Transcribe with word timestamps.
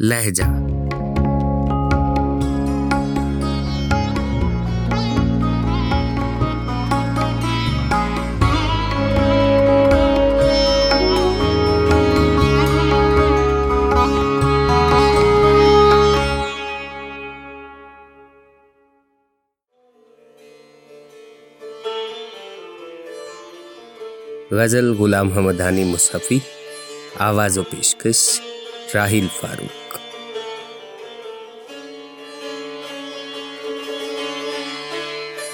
لہجہ۔ 0.00 0.42
غزل 24.50 24.92
غلام 24.94 25.32
حمدانی 25.32 25.84
مصحفی 25.84 26.38
آواز 27.18 27.58
و 27.58 27.62
پیشکش۔ 27.62 28.40
راہیل 28.94 29.26
فاروق 29.40 29.98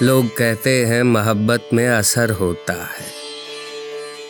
لوگ 0.01 0.23
کہتے 0.37 0.85
ہیں 0.85 1.01
محبت 1.03 1.73
میں 1.73 1.87
اثر 1.89 2.31
ہوتا 2.39 2.73
ہے 2.73 3.09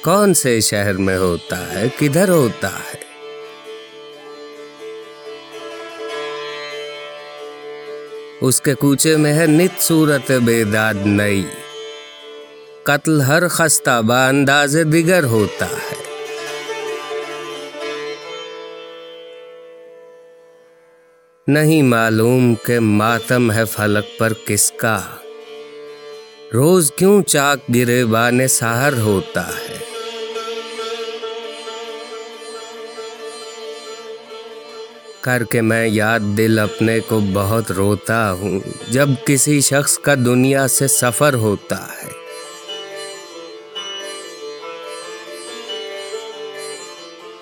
کون 0.03 0.33
سے 0.33 0.59
شہر 0.61 0.97
میں 0.97 1.17
ہوتا 1.17 1.59
ہے 1.73 1.87
کدھر 1.99 2.29
ہوتا 2.29 2.69
ہے 2.85 3.05
اس 8.41 8.61
کے 8.61 8.73
کوچے 8.75 9.15
میں 9.17 9.33
ہے 9.33 9.45
نت 9.45 9.81
صورت 9.81 10.31
بیداد 10.45 11.05
نئی 11.05 11.43
قتل 12.83 13.21
ہر 13.21 13.47
خستہ 13.47 14.01
با 14.01 14.27
انداز 14.27 14.77
دیگر 14.91 15.23
ہوتا 15.23 15.65
ہے 15.65 16.06
نہیں 21.47 21.81
معلوم 21.81 22.55
کہ 22.55 22.79
ماتم 22.79 23.51
ہے 23.51 23.65
فلک 23.65 24.19
پر 24.19 24.33
کس 24.45 24.71
کا۔ 24.71 25.01
روز 26.53 26.91
کیوں 26.95 27.23
چاک 27.23 27.75
گرے 27.75 28.05
بانے 28.05 28.47
سہر 28.47 28.93
ہوتا 28.93 29.47
ہے۔ 29.47 29.77
کر 35.21 35.43
کے 35.43 35.61
میں 35.61 35.87
یاد 35.87 36.19
دل 36.19 36.59
اپنے 36.59 36.99
کو 36.99 37.19
بہت 37.33 37.71
روتا 37.71 38.31
ہوں۔ 38.31 38.59
جب 38.89 39.09
کسی 39.25 39.61
شخص 39.61 39.99
کا 39.99 40.15
دنیا 40.15 40.67
سے 40.67 40.87
سفر 40.87 41.33
ہوتا 41.33 41.81
ہے۔ 41.81 42.16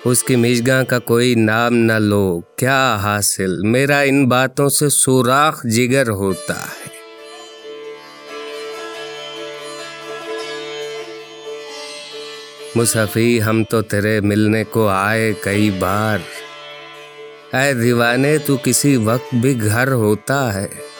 اس 0.08 0.22
کی 0.22 0.36
مشگاں 0.36 0.84
کا 0.84 0.98
کوئی 0.98 1.34
نام 1.34 1.74
نہ 1.74 1.92
لو۔ 1.92 2.40
کیا 2.56 2.98
حاصل؟ 3.02 3.62
میرا 3.62 4.00
ان 4.00 4.28
باتوں 4.28 4.68
سے 4.68 4.88
سوراخ 4.88 5.64
جگر 5.64 6.08
ہوتا 6.08 6.54
ہے۔ 6.54 6.88
مصحفی، 12.74 13.42
ہم 13.42 13.64
تو 13.64 13.82
تیرے 13.82 14.20
ملنے 14.20 14.64
کو 14.64 14.88
آئے 14.88 15.32
کئی 15.40 15.70
بار۔ 15.70 16.18
اے 17.56 17.74
دیوانے، 17.74 18.38
تو 18.38 18.56
کسی 18.62 18.96
وقت 18.96 19.34
بھی 19.34 19.62
گھر 19.62 19.92
ہوتا 19.92 20.54
ہے۔ 20.54 20.95